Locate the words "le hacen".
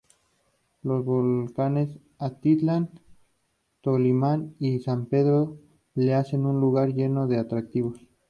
5.93-6.47